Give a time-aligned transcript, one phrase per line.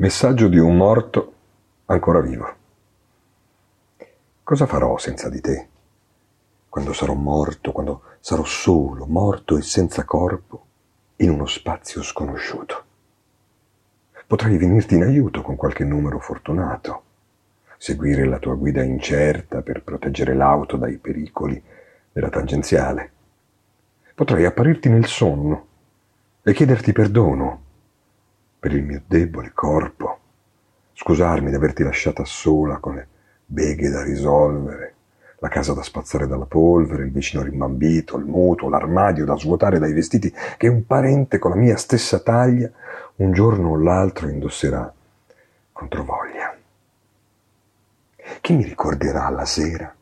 [0.00, 1.32] Messaggio di un morto
[1.84, 2.54] ancora vivo.
[4.42, 5.68] Cosa farò senza di te?
[6.70, 10.64] Quando sarò morto, quando sarò solo, morto e senza corpo,
[11.16, 12.84] in uno spazio sconosciuto.
[14.26, 17.02] Potrei venirti in aiuto con qualche numero fortunato,
[17.76, 21.62] seguire la tua guida incerta per proteggere l'auto dai pericoli
[22.10, 23.12] della tangenziale.
[24.14, 25.66] Potrei apparirti nel sonno
[26.42, 27.68] e chiederti perdono
[28.60, 30.18] per il mio debole corpo,
[30.92, 33.08] scusarmi di averti lasciata sola con le
[33.46, 34.94] beghe da risolvere,
[35.38, 39.94] la casa da spazzare dalla polvere, il vicino rimbambito, il mutuo, l'armadio da svuotare dai
[39.94, 42.70] vestiti che un parente con la mia stessa taglia
[43.16, 44.92] un giorno o l'altro indosserà
[45.72, 46.54] controvoglia.
[48.42, 49.94] Chi mi ricorderà la sera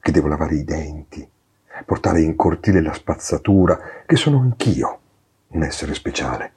[0.00, 1.28] che devo lavare i denti,
[1.84, 4.98] portare in cortile la spazzatura, che sono anch'io
[5.48, 6.52] un essere speciale?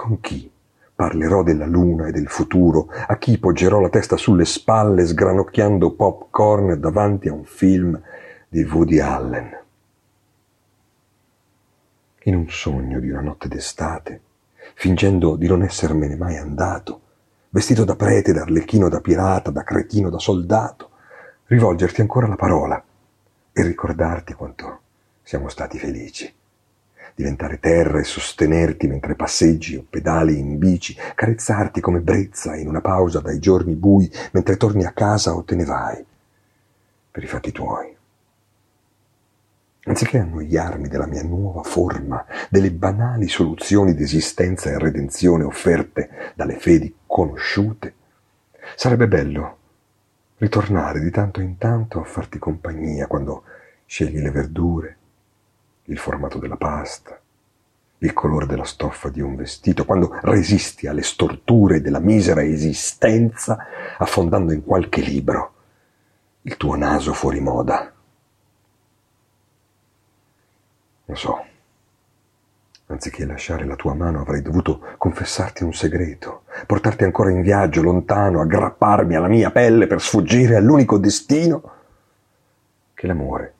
[0.00, 0.50] Con chi
[0.94, 2.88] parlerò della luna e del futuro?
[2.88, 8.00] A chi poggerò la testa sulle spalle sgranocchiando popcorn davanti a un film
[8.48, 9.58] di Woody Allen?
[12.22, 14.20] In un sogno di una notte d'estate,
[14.72, 17.00] fingendo di non essermene mai andato,
[17.50, 20.92] vestito da prete, da arlecchino, da pirata, da cretino, da soldato,
[21.44, 22.82] rivolgerti ancora la parola
[23.52, 24.80] e ricordarti quanto
[25.22, 26.38] siamo stati felici
[27.20, 32.80] diventare terra e sostenerti mentre passeggi o pedali in bici, carezzarti come brezza in una
[32.80, 36.02] pausa dai giorni bui mentre torni a casa o te ne vai,
[37.10, 37.96] per i fatti tuoi.
[39.82, 46.58] Anziché annoiarmi della mia nuova forma, delle banali soluzioni di esistenza e redenzione offerte dalle
[46.58, 47.94] fedi conosciute,
[48.76, 49.58] sarebbe bello
[50.36, 53.44] ritornare di tanto in tanto a farti compagnia quando
[53.84, 54.96] scegli le verdure,
[55.90, 57.20] il formato della pasta,
[57.98, 63.58] il colore della stoffa di un vestito, quando resisti alle storture della misera esistenza
[63.98, 65.54] affondando in qualche libro
[66.42, 67.92] il tuo naso fuori moda.
[71.04, 71.44] Lo so,
[72.86, 78.40] anziché lasciare la tua mano avrei dovuto confessarti un segreto, portarti ancora in viaggio lontano,
[78.40, 81.72] aggrapparmi alla mia pelle per sfuggire all'unico destino
[82.94, 83.54] che l'amore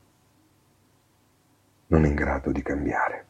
[1.90, 3.29] non in grado di cambiare.